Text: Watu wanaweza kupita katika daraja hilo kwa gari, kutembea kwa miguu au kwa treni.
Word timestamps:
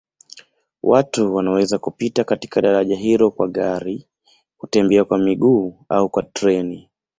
Watu 0.83 1.35
wanaweza 1.35 1.77
kupita 1.79 2.23
katika 2.23 2.61
daraja 2.61 2.95
hilo 2.95 3.31
kwa 3.31 3.47
gari, 3.47 4.07
kutembea 4.57 5.05
kwa 5.05 5.17
miguu 5.17 5.85
au 5.89 6.09
kwa 6.09 6.23
treni. 6.23 6.89